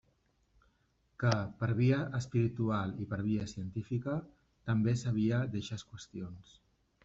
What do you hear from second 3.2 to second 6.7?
via científica, també sabia d'eixes qüestions.